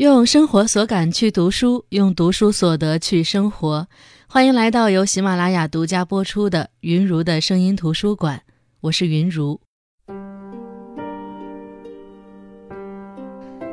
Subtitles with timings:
[0.00, 3.86] 用生活所感去读书，用读书所得去生活。
[4.26, 8.40] 欢迎来到由喜马拉雅独家播出的云如的声音图书馆，
[8.80, 9.60] 我是云如。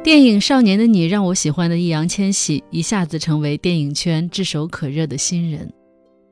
[0.03, 5.71] 电影《少年的你》让我喜欢的易烊千玺一下子成为电影圈炙手可热的新人。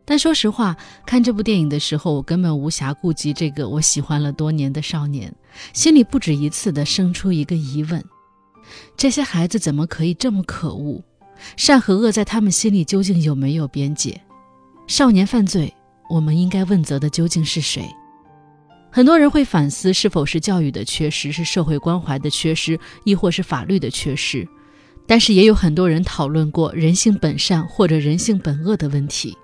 [0.04, 0.76] 但说实话，
[1.06, 5.34] 看这部电影的时候，我根本无暇顾及这个我喜欢了多年的少年，
[5.72, 8.04] 心里不止一次地生出一个疑问。
[8.98, 11.04] 这些孩子怎么可以这么可恶？
[11.58, 14.20] 善和恶在他们心里究竟有没有边界？
[14.88, 15.74] 少年犯罪，
[16.10, 17.86] 我们应该问责的究竟是谁？
[18.90, 24.48] 很多人会反思，是否是教育的缺失，是社会关怀的缺失，亦或是法律的缺失？
[25.06, 29.38] 但是也有很多人讨论过人性本善或者人性本恶的问题。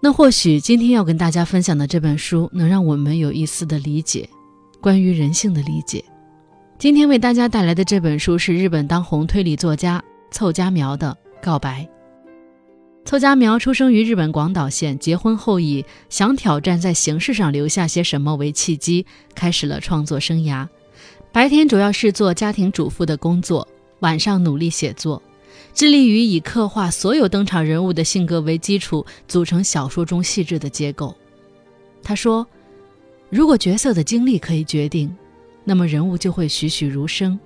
[0.00, 4.28] 那或许今天要跟大家分享的这本书，能让我们有一丝的理解，
[4.80, 6.04] 关于人性的理解。
[6.84, 11.82] 今天为大家带来的这本书是日本当红推理作家凑佳苗的《告白》。
[13.06, 20.68] 凑佳苗出生于日本广岛县，结婚后以想挑战在形式上留下些什么为契机，开始了创作生涯。
[21.32, 23.66] 白天主要是做家庭主妇的工作，
[24.00, 25.22] 晚上努力写作，
[25.72, 31.16] 致力于以刻画所有登场人物的性格为基础，组成小说中细致的结构。
[32.02, 32.46] 他说
[33.32, 35.10] ：“如果角色的经历可以决定。”
[35.64, 37.38] 那么人物就会栩栩如生，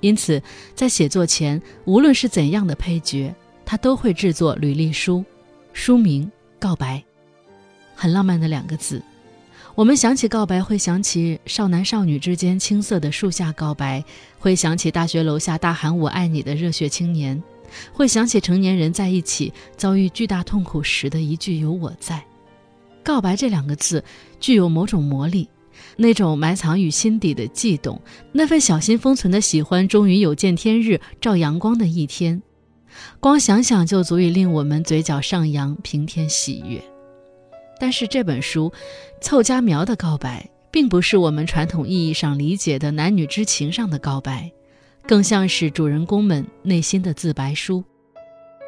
[0.00, 0.40] 因此
[0.74, 5.24] 在写作前，无论是怎样的配角，他都会制作履历书，
[5.72, 7.02] 书名“告白”，
[7.96, 9.02] 很浪漫的两个字。
[9.74, 14.04] 我们想起告白，会想起少男少女之间青涩的树下告白，
[14.38, 17.42] 会想起大学楼下大喊“我爱你”的热血青年，
[17.92, 22.22] 会想起成年人在一起遭遇巨大痛苦时的一句“有我在”。
[23.02, 24.04] 告白这两个字
[24.38, 25.48] 具有某种魔力。
[25.96, 28.00] 那种埋藏于心底的悸动，
[28.32, 32.42] 那份小心封存的喜欢，终于有见天日、照阳光的一天。
[33.20, 36.82] 光想想就足以令我们嘴角上扬，平添喜悦。
[37.80, 38.72] 但是这本书
[39.20, 44.50] 凑佳苗的告白，并不是我们传统意义上理解的男女之情上的告白，
[45.06, 47.82] 更像是主人公们内心的自白书。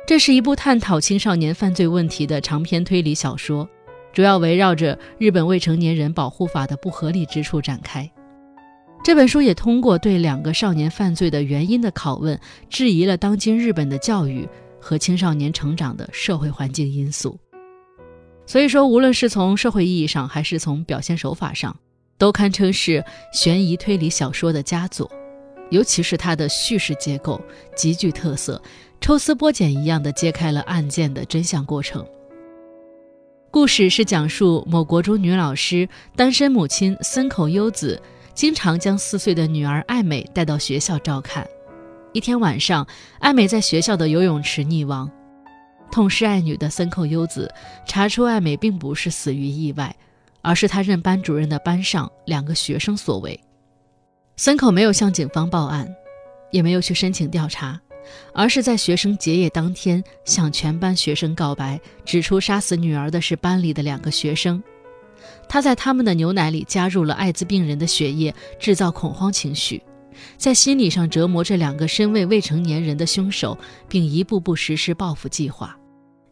[0.06, 3.68] 这是一部探讨青少年犯罪问题的长篇推理小说。
[4.16, 8.10] 主要围绕着日本未成年人保护法的不合理之处展开。
[9.04, 12.40] 这本书也通过对两个少年犯罪的原因的拷问，
[12.70, 14.48] 质疑了当今日本的教育
[14.80, 17.38] 和青少年成长的社会环境因素。
[18.46, 21.76] 所以说，无论是从社会意义上，还是从表现手法上，
[22.16, 23.04] 都堪称是
[23.34, 25.10] 悬疑推理小说的佳作。
[25.68, 27.38] 尤其是它的叙事结构
[27.76, 28.62] 极具特色，
[28.98, 32.02] 抽丝剥茧一样的揭开了案件的真相过程。
[33.56, 37.98] 故事是讲述某国中女老师单身母亲森口优子，
[38.34, 41.42] 经常将四岁的女儿爱美带到学校照看。
[42.12, 42.86] 一天晚上，
[43.18, 45.10] 爱美在学校的游泳池溺亡。
[45.90, 47.50] 痛失爱女的森口优子
[47.86, 49.96] 查出爱美并不是死于意外，
[50.42, 53.40] 而是她任班主任的班上两个学生所为。
[54.36, 55.88] 森口没有向警方报案，
[56.50, 57.80] 也没有去申请调查。
[58.32, 64.62] 而是在学生结业当天向全班学生告白，指出杀死女儿的是班里的两个学生。
[65.48, 69.82] 他在他们的牛奶里加入了艾滋病人的血液，制造恐慌情绪，
[70.36, 73.56] 在心理上折磨这两个身为未成年人的凶手，
[73.88, 75.76] 并一步步实施报复计划，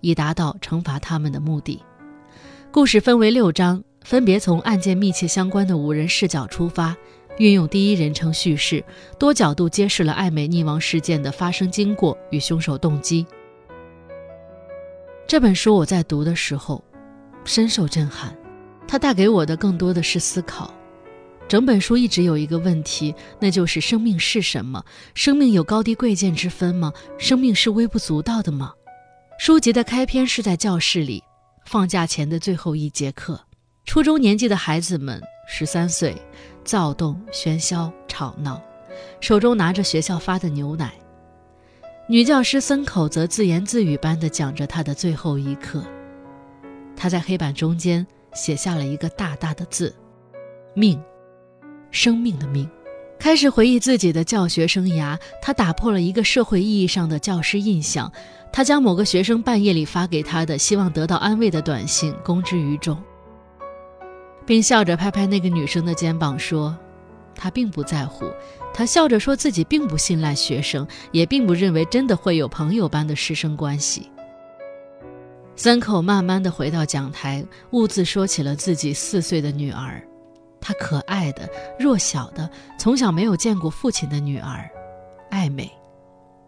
[0.01, 1.83] 以达到惩罚他们的目的。
[2.71, 6.97] 故事分为六章，分别从案件密切相关的五人视角出发。
[7.39, 8.85] 运用第一人称叙事，
[9.19, 13.27] 多角度揭示了爱美溺亡事件的发生经过与凶手动机。
[15.27, 16.85] 这本书我在读的时候
[17.45, 18.37] 深受震撼，
[18.87, 20.73] 它带给我的更多的是思考。
[21.49, 24.85] 整本书一直有一个问题，那就是生命是什么？
[25.15, 26.93] 生命有高低贵贱之分吗？
[27.19, 28.73] 生命是微不足道的吗？
[29.39, 31.23] 书籍的开篇是在教室里，
[31.67, 33.41] 放假前的最后一节课，
[33.85, 36.17] 初中年纪的孩子们十三岁。
[36.65, 38.61] 躁动、喧嚣、吵闹，
[39.21, 40.93] 手中拿着学校发的牛奶。
[42.09, 45.83] 女教师森口则自言自语般地讲着她的最后一课。
[46.97, 49.95] 她在黑板中间写下了一个大大的字
[50.75, 51.01] ：“命，
[51.91, 52.69] 生命的命。”
[53.19, 58.13] 开始回忆自己的教学生涯，她打破了一个社会意义上的教师印象。
[58.53, 63.03] 她将某个学生半夜里发给她的希望得到安慰的短信公之于众。
[64.47, 66.77] 并笑着拍拍那个女生的肩膀，说
[67.35, 68.27] ：“他并不在乎。”
[68.75, 74.11] 他笑着说自己并不信赖学生，也并不认为真的会有朋友般的师生关系。
[75.55, 80.03] 三口慢慢的回到讲台，兀自说起了自己四岁的女儿，
[80.61, 81.49] 她可爱的、
[81.79, 84.69] 弱小的、从小没有见过父亲的女儿，
[85.31, 85.71] 爱美。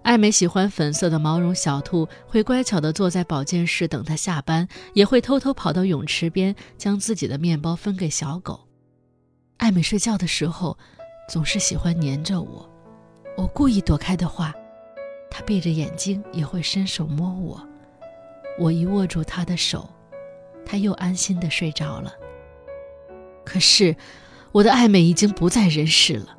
[0.07, 8.69] 爱美喜欢粉色的毛绒小兔，会乖巧地坐在保健室等他下班，也会偷偷跑到泳池边将自己的面包分给小狗。
[9.57, 10.79] 爱美睡觉的时候，
[11.29, 12.71] 总是喜欢黏着我，
[13.37, 14.55] 我故意躲开的话，
[15.29, 17.69] 她闭着眼睛也会伸手摸我。
[18.61, 19.91] 我一握住她的手，
[20.65, 22.13] 她又安心地睡着了。
[23.45, 23.97] 可是，
[24.53, 26.36] 我的爱美已经不在人世了。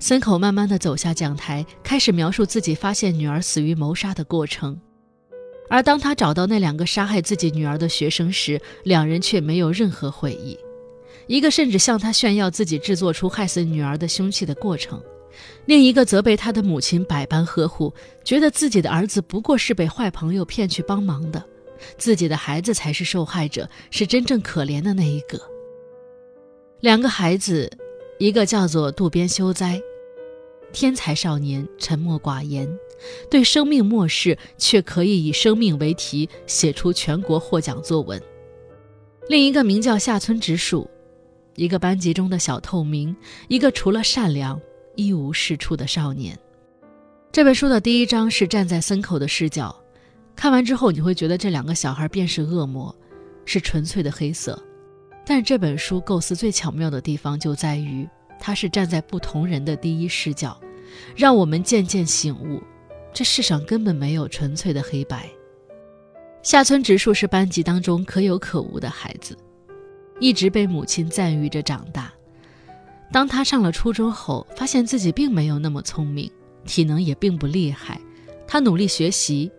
[0.00, 4.80] 森口慢慢的走下讲台，开始描述自己发现女儿死于谋杀的过程。
[5.68, 10.58] 而当他找到那两个杀害自己女儿的学生时，两人却没有任何悔意。
[11.26, 15.00] 一个甚至向他炫耀自己制作出害死女儿的凶器的过程，
[15.66, 17.92] 另一个则被他的母亲百般呵护，
[18.24, 21.44] 觉得自己的儿子不过是被坏朋友骗去帮忙的，
[21.98, 25.38] 自己的孩子才是受害者，是真正可怜的那一个。
[26.80, 27.70] 两个孩子，
[28.18, 29.80] 一个叫做渡边修哉。
[30.72, 32.68] 天才少年，沉默寡言，
[33.30, 38.20] 对生命漠视，却可以以生命为题写出全国获奖作文。
[39.28, 40.88] 另一个名叫下村直树，
[41.56, 43.14] 一个班级中的小透明，
[43.48, 44.60] 一个除了善良
[44.96, 46.38] 一无是处的少年。
[47.32, 49.74] 这本书的第一章是站在森口的视角，
[50.34, 52.94] 看完之后你会觉得这两个小孩便是恶魔，
[53.44, 54.60] 是纯粹的黑色。
[55.24, 58.08] 但这本书构思最巧妙的地方就在于。
[58.40, 60.58] 他是站在不同人的第一视角，
[61.14, 62.60] 让我们渐渐醒悟，
[63.12, 65.28] 这世上根本没有纯粹的黑白。
[66.42, 69.36] 下村直树是班级当中可有可无的孩子，
[70.18, 72.10] 一直被母亲赞誉着长大。
[73.12, 76.30] 当他上了初中后，发现自己并没有那么聪明，
[76.64, 78.00] 体能也并不厉害。
[78.46, 79.50] 他努力学习，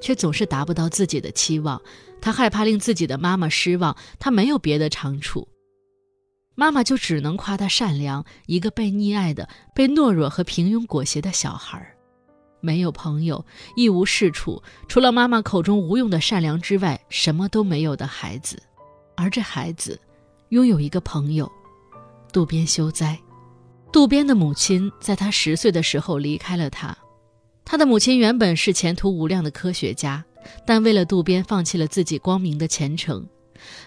[0.00, 1.82] 却总是达不到自己的期望。
[2.20, 5.48] 他害怕令自己的妈妈失望，他没有别的长处。
[6.58, 11.80] 妈妈就只能夸他善良，一个被溺爱的、被懦弱和平庸裹挟的小孩，
[12.60, 13.46] 没有朋友，
[13.76, 18.60] 一无是处，除了妈妈口中无用的善良之外，什么都没有的孩子。
[19.14, 20.00] 而这孩子，
[20.48, 21.48] 拥有一个朋友，
[22.32, 23.16] 渡边修哉。
[23.92, 26.98] 渡边的母亲在他十岁的时候离开了他。
[27.64, 30.24] 他的母亲原本是前途无量的科学家，
[30.66, 33.24] 但为了渡边，放弃了自己光明的前程。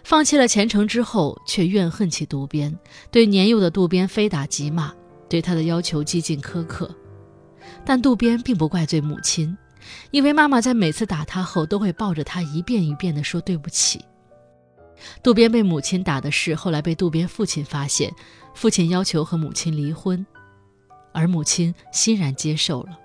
[0.03, 2.77] 放弃了前程之后，却怨恨起渡边，
[3.11, 4.93] 对年幼的渡边非打即骂，
[5.29, 6.93] 对他的要求极尽苛刻。
[7.85, 9.57] 但渡边并不怪罪母亲，
[10.11, 14.03] 因为妈妈在每次打他后，都会抱着他一遍一遍地说对不起。
[15.23, 18.11] 渡边被母亲打的事，后来被渡边父亲发现，
[18.53, 20.23] 父亲要求和母亲离婚，
[21.11, 22.99] 而母亲欣然接受了。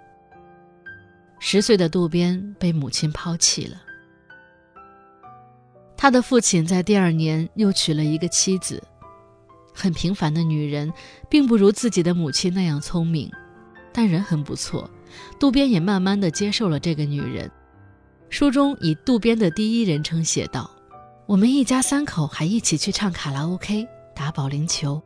[1.38, 3.80] 十岁的渡边被母亲抛弃了。
[5.96, 8.82] 他的父亲在第二年又娶了一个妻子，
[9.72, 10.92] 很平凡的女人，
[11.28, 13.30] 并不如自己的母亲那样聪明，
[13.92, 14.90] 但人很不错。
[15.38, 17.50] 渡边也慢慢的接受了这个女人。
[18.28, 20.70] 书中以渡边的第一人称写道
[21.26, 25.00] ：“我们一家三口还一起去唱卡拉 OK、打保龄球，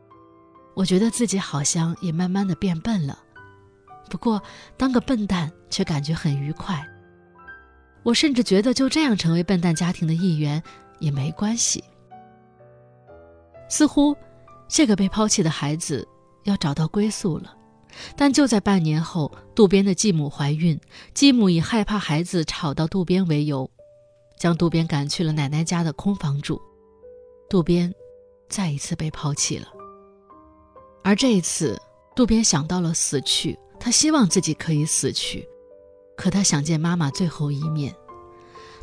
[0.73, 3.17] 我觉得自己好像也慢慢的变笨了。
[4.09, 4.41] 不过
[4.75, 6.85] 当个笨蛋却感觉很愉快。
[8.03, 10.61] 我甚至觉得就这样成为笨蛋家庭的一员。”
[11.01, 11.83] 也没关系。
[13.67, 14.15] 似乎，
[14.67, 16.07] 这个被抛弃的孩子
[16.43, 17.57] 要找到归宿了。
[18.15, 20.79] 但就在半年后，渡边的继母怀孕，
[21.15, 23.67] 继母以害怕孩子吵到渡边为由，
[24.37, 26.61] 将渡边赶去了奶奶家的空房住。
[27.49, 27.91] 渡边
[28.47, 29.67] 再一次被抛弃了。
[31.03, 31.81] 而这一次，
[32.15, 35.49] 渡边想到了死去，他希望自己可以死去，
[36.21, 37.95] 可他想见妈妈最后一面。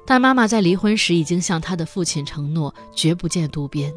[0.04, 3.94] 但妈妈在离婚时已经向他的父亲承诺绝不见渡边。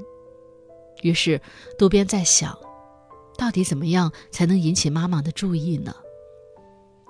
[1.02, 1.42] 于是，
[1.76, 2.56] 渡边在想，
[3.36, 5.96] 到底怎么样才能引起妈妈的注意呢？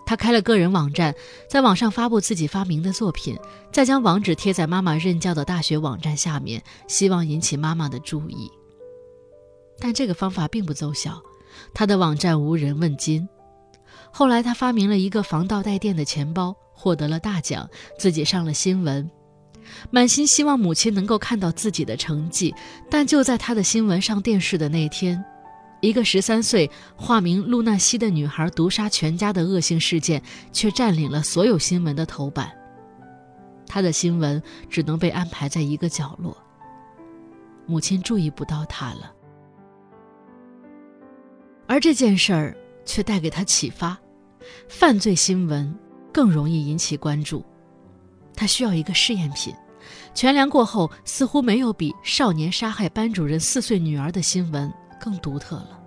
[0.05, 1.13] 他开了个人网站，
[1.49, 3.37] 在网上发布自己发明的作品，
[3.73, 8.49] 再将网址贴在妈妈任教的大学网站下面，希望引起妈妈的注意。
[9.79, 11.21] 但这个方法并不奏效，
[11.73, 13.27] 他的网站无人问津。
[14.11, 16.55] 后来，他发明了一个防盗带电的钱包。
[16.73, 19.07] 获得了大奖，自己上了新闻，
[19.91, 22.51] 满心希望母亲能够看到自己的成绩。
[22.89, 25.23] 但就在他的新闻上电视的那天，
[25.79, 32.51] 一个十三岁、化名露娜西的女孩毒杀全家的恶性事件却占领了所有新闻的头版。
[33.67, 36.35] 他的新闻只能被安排在一个角落，
[37.67, 39.13] 母亲注意不到他了。
[41.67, 42.57] 而这件事儿
[42.91, 43.97] 却带给他启发：
[44.67, 45.73] 犯罪新闻。
[46.13, 47.41] 更容易引起关注，
[48.35, 49.55] 他需要一个试验品。
[50.13, 54.69] 全量过后，似乎没有比少年杀害班主任四岁女儿的新闻
[54.99, 55.79] 更独特了。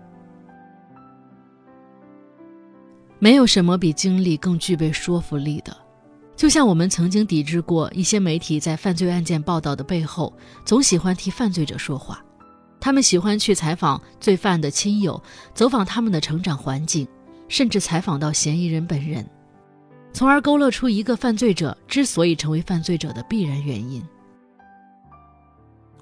[3.19, 5.77] 没有什么比经历更具备说服力的。
[6.35, 10.33] 就像我们曾经抵制过一些媒体在犯罪案件报道的背后，
[10.65, 12.25] 总喜欢替犯罪者说话。
[12.85, 15.19] 他们喜欢去采访罪犯的亲友，
[15.55, 17.09] 走访他们的成长环境，
[17.49, 19.27] 甚至采访到嫌疑人本人，
[20.13, 24.07] 从而勾勒出一个犯罪者之所以成为犯罪者的必然原因。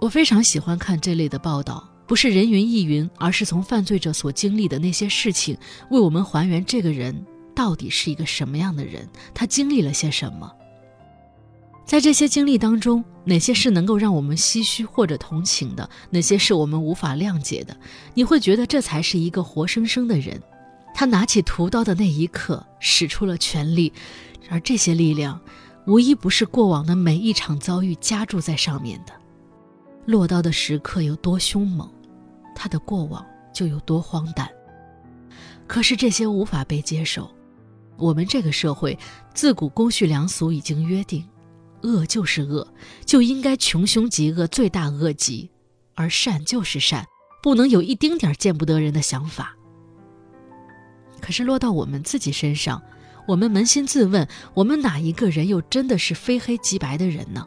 [0.01, 5.57] 我非常喜欢看这类的报道，不是人云亦云，而是从犯罪者所经历的那些事情，
[5.91, 7.15] 为我们还原这个人
[7.55, 10.53] 到底是一个什么样的人，他经历了些什么。
[11.85, 15.89] 在这些经历当中，哪些是能够让我们唏嘘或者同情的？
[16.11, 17.77] 哪些是我们无法谅解的？
[18.15, 20.41] 你会觉得这才是一个活生生的人。
[20.95, 23.93] 他拿起屠刀的那一刻，使出了全力，
[24.49, 25.41] 而这些力量，
[25.87, 29.13] 无一不是过往的每一场遭遇加注在上面的。
[30.07, 31.91] 落刀的时刻有多凶猛，
[32.55, 34.49] 他的过往就有多荒诞。
[35.67, 37.31] 可是这些无法被接受。
[37.99, 38.99] 我们这个社会
[39.33, 41.25] 自古公序良俗已经约定。
[41.83, 42.67] 恶就是恶，
[43.05, 45.49] 就应该穷凶极恶，罪大恶极；
[45.95, 47.05] 而善就是善，
[47.43, 49.57] 不能有一丁点儿见不得人的想法。
[51.21, 52.83] 可是落到我们自己身上，
[53.29, 57.47] 我们扪心自问：我们哪一个人又真的是非黑即白的人呢？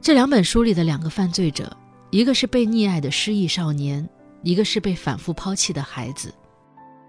[0.00, 1.76] 这两本书里的两个犯罪者，
[2.10, 4.08] 一个是被溺爱的失忆少年，
[4.42, 6.32] 一个是被反复抛弃的孩子。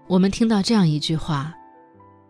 [0.08, 1.54] 我们听到这样一句话：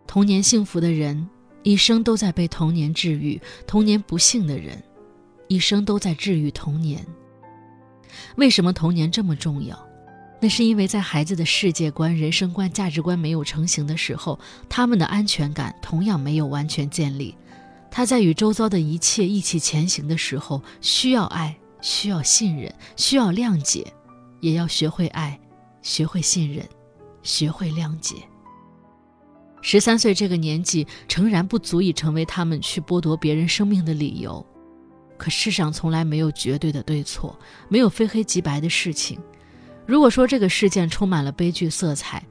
[0.05, 1.27] 童年幸福的人。
[1.69, 4.81] 一生都在被童年治愈，童年不幸的人，
[5.47, 7.05] 一生都在治愈童年。
[8.37, 9.77] 为什么童年这么重要？
[10.41, 17.35] 那是因为在孩子的世界观、人生观、价值观没有成型的时候，他们的安全感同样没有完全建立。
[17.91, 23.93] 他在与周遭的一切一起前行的时候，需要爱，需要信任，需要谅解，
[24.39, 25.39] 也要学会爱，
[25.83, 26.67] 学会信任，
[27.21, 28.15] 学会谅解。
[29.61, 34.45] 十三岁这个年纪，诚然不足以成为他们去剥夺别人生命的理由。
[35.17, 37.37] 可世上从来没有绝对的对错，
[37.67, 39.19] 没有非黑即白的事情。
[39.85, 42.23] 如果说这个事件充满了悲剧色彩，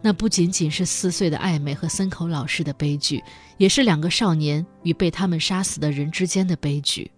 [0.00, 3.22] 那不仅仅是四岁的艾美和森口老师的悲剧，
[3.58, 7.08] 也是两个少年与被他们杀死的人之间的悲剧。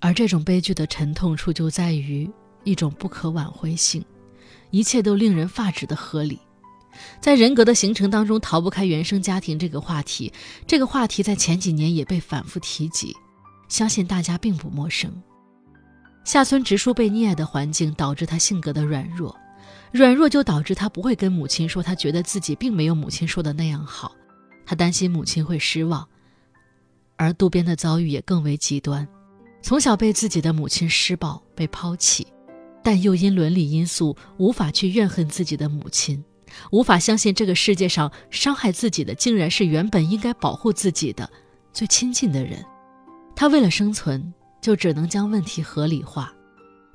[0.00, 2.28] 而这种悲剧的沉痛处就在于
[2.64, 4.04] 一种不可挽回性，
[4.70, 6.40] 一切都令人发指的合理。
[7.20, 10.32] 在人格的形成当中，逃不开原生家庭这个话题。
[10.66, 13.14] 这个话题在前几年也被反复提及，
[13.68, 15.10] 相信大家并不陌生。
[16.24, 19.36] 下村直树被溺爱的环境导致他性格的软弱，
[19.90, 24.12] 软弱就导致他不会跟母亲说，他觉得自己并没有母亲说的那样好，
[24.64, 26.06] 他担心母亲会失望。
[27.16, 29.06] 而渡边的遭遇也更为极端，
[29.62, 32.26] 从小被自己的母亲施暴、被抛弃，
[32.82, 36.22] 但又因伦理因素无法去怨恨自己的母亲。
[36.70, 41.30] 无法相信这个世界上伤害自己的，竟然是原本应该保护自己的
[41.72, 42.64] 最亲近的人。
[43.34, 46.32] 他为了生存，就只能将问题合理化，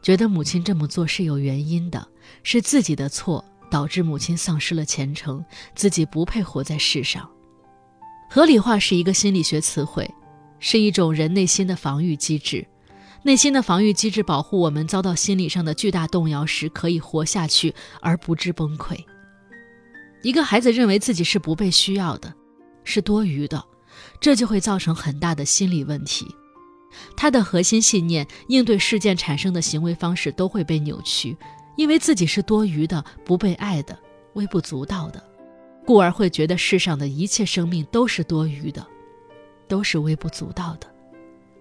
[0.01, 2.07] 觉得母亲这么做是有原因的，
[2.43, 5.43] 是自己的错导致母亲丧失了前程，
[5.75, 7.29] 自己不配活在世上。
[8.29, 10.09] 合理化是一个心理学词汇，
[10.59, 12.65] 是一种人内心的防御机制。
[13.23, 18.97] 内心的防御机制保护我们遭到心理上的巨大动摇时可以活下去而不致崩溃。
[20.27, 22.33] 一个孩子认为自己是不被需要的，
[22.83, 23.63] 是多余的，
[24.19, 26.35] 这就会造成很大的心理问题。
[27.15, 31.37] 他的核心信念、应对事件产生的行为方式都会被扭曲，
[31.77, 33.97] 因为自己是多余的、不被爱的、
[34.33, 35.23] 微不足道的，
[35.85, 38.85] 故而会觉得世上的一切生命都是多余的，
[39.65, 40.93] 都是微不足道的。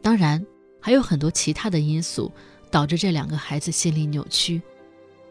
[0.03, 0.45] 当然，
[0.83, 2.33] 还有很多其他的因素
[2.69, 4.61] 导致这两个孩子心理扭曲，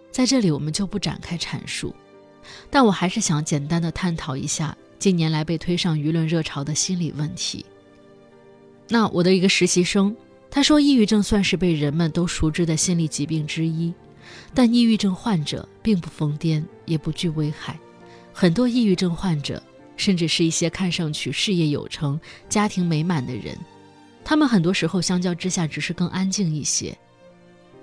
[0.10, 1.94] 在这里我们就不展开阐述。
[2.70, 7.66] 但我还是想简单的探讨一下近年来被推上舆论热潮的心理问题。
[8.88, 10.16] 那我的一个实习生，
[10.50, 13.94] 他说，抑郁症算是被人们都熟知的心理疾病之一，
[14.54, 17.80] 但抑郁症患者并不疯癫，也不惧危害。
[18.32, 19.62] 很多抑郁症患者，
[19.98, 23.58] 甚至是一些看上去事业有成、家庭美满的人，
[24.24, 26.96] 他们很多时候相较之下只是更安静一些。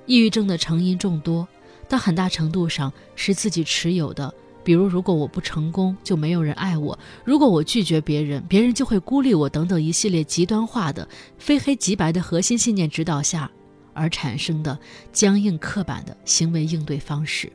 [0.06, 1.46] 抑郁症的成因众多，
[1.88, 4.32] 但很大程度上是自己持有的。
[4.64, 13.50] 比如，如果我不成功，就没有人爱我；如果我拒绝别人，别人就会孤立我，等等一系列极端化的、非黑即白的核心信念指导下
[13.92, 14.78] 而产生的
[15.12, 17.52] 僵硬刻板的行为应对方式。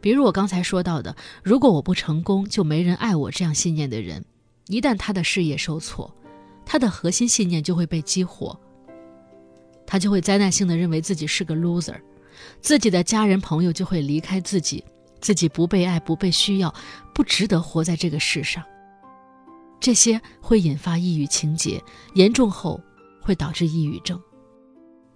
[0.00, 4.24] 比如我刚才说到的，如果我不成功，就没人爱我这样信念的人，
[4.66, 6.12] 一旦他的事业受挫，
[6.66, 8.58] 他的核心信念就会被激活，
[9.86, 11.96] 他就会灾难性的认为自己是个 loser，
[12.60, 14.84] 自己的家人朋友就会离开自己。
[15.24, 16.74] 自己不被爱，不被需要，
[17.14, 18.62] 不值得活在这个世上。
[19.80, 22.78] 这些会引发抑郁情节，严重后
[23.22, 24.20] 会导致抑郁症。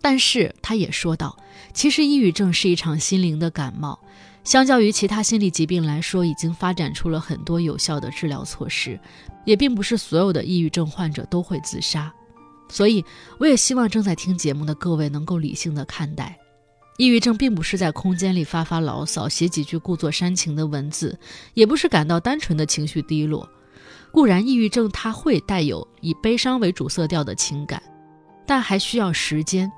[0.00, 1.36] 但是他也说到，
[1.74, 4.00] 其实抑郁症是一场心灵的感冒，
[4.44, 8.98] 相较于其他心理疾病来说，已经发展出了很多有效的治疗措施，
[9.44, 12.10] 也并不是所有的抑郁症患者都会自杀。
[12.70, 13.04] 所以，
[13.38, 16.38] 我也希望正在听节目的各位能够理性的看待，
[16.98, 21.16] 抑郁症并不是在空间里发发牢骚、写几句故作煽情的文字，
[21.54, 23.48] 也不是感到单纯的情绪低落。
[24.10, 27.80] 固然，抑郁症它会带有以悲伤为主色调的情感，
[28.44, 29.70] 但还需要时间。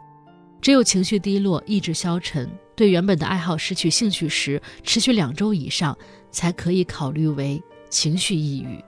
[0.63, 5.97] 只有情绪低落、意志消沉、对原本的爱好失去兴趣时，持续两周以上，
[6.31, 8.83] 才可以考虑为情绪抑郁。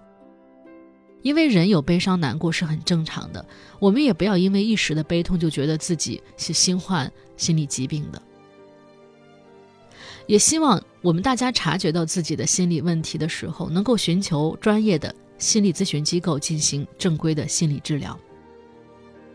[1.21, 3.47] 因为人有悲伤难过是很正常的，
[3.79, 7.13] 我们也不要因为一时的悲痛就觉得自己是新患
[7.43, 8.23] 心理疾病的。
[10.29, 18.17] 也希望我们大家察觉到自己的心理问题的时候，能够寻求专业的心理咨询机构进行正规的心理治疗。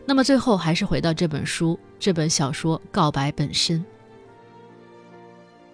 [0.06, 3.84] 那么最后还是回到这本书、这本小说《告白》本身。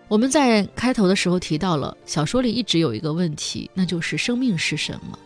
[0.08, 5.16] 我们在开头的时候提到了，小说里一直有一个问题，那就是生命是什么？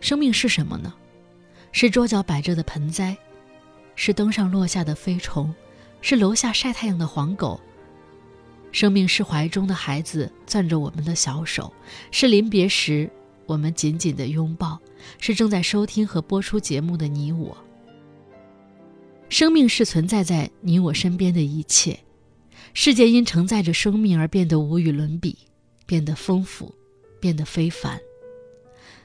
[0.00, 0.92] 生命是什么呢？
[1.70, 3.16] 是桌角摆着的盆栽，
[4.02, 5.54] 是灯上落下的飞虫，
[6.00, 7.60] 是楼下晒太阳的黄狗。
[8.72, 11.70] 生命是怀中的孩子攥着我们的小手，
[12.10, 13.10] 是临别时
[13.44, 14.80] 我们紧紧的拥抱，
[15.18, 17.54] 是正在收听和播出节目的你我。
[19.28, 22.00] 生命是存在在你我身边的一切，
[22.72, 25.36] 世界因承载着生命而变得无与伦比，
[25.84, 26.74] 变得丰富，
[27.20, 28.00] 变得非凡。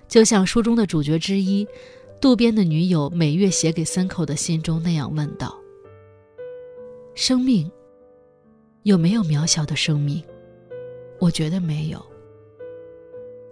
[0.07, 1.67] 就像书中的主角之一，
[2.21, 5.55] 渡边的女友每月写给森口的信中那样问道
[7.13, 7.69] ：“生命
[8.83, 10.23] 有没有渺小的生命？
[11.19, 12.03] 我觉得没有。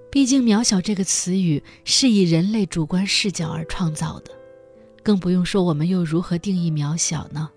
[0.09, 4.31] 毕竟‘渺小’这个词语是以人类主观视角而创造的，
[5.03, 7.51] 更不用说我们又如何定义渺小呢？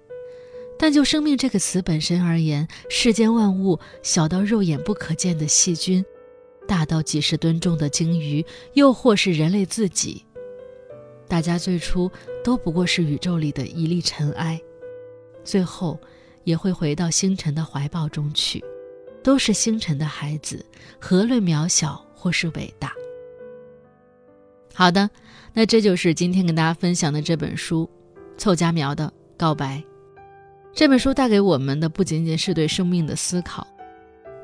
[0.78, 6.04] 但就生命这个词本身而言，世间万物，小到肉眼不可见的细菌。”
[6.68, 10.24] 大到几十吨重的鲸鱼，又或是人类自己，
[11.28, 12.10] 大家最初
[12.44, 14.60] 都不过是宇宙里的一粒尘埃，
[15.44, 15.98] 最后
[16.44, 18.64] 也会回到星辰的怀抱中去，
[19.22, 20.64] 都是星辰的孩子，
[21.00, 22.92] 何论渺小或是伟大？
[24.72, 25.10] 好的，
[25.52, 27.88] 那这就是今天跟大家分享的这本书
[28.38, 29.78] 《凑佳苗的告白》。
[30.72, 33.66] 这本书带给我们的不仅仅是对生命的思考。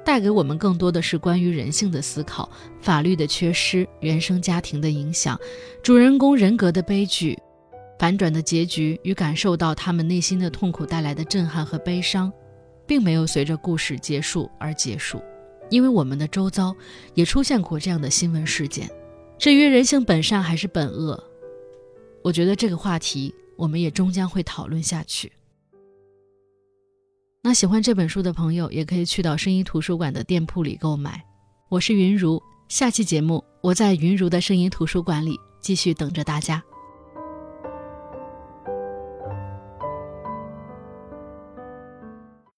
[0.04, 5.38] 带给我们更多的是关于人性的思考、法律的缺失、原生家庭的影响、
[5.82, 7.38] 主人公人格的悲剧、
[7.98, 12.32] 反转的结局与感受到他们内心的痛苦带来的震撼和悲伤，
[12.86, 15.22] 并没有随着故事结束而结束，
[15.70, 16.74] 因为我们的周遭
[17.14, 18.90] 也出现过这样的新闻事件。
[19.38, 21.22] 至于人性本善还是本恶，
[22.22, 25.32] 我觉得这个话题我们也终将会讨论下去。
[27.44, 31.20] 那喜欢这本书的朋友，也可以去到声音图书馆的店铺里购买。
[31.68, 36.62] 我是云如，下期节目我在云如的声音图书馆里继续等着大家。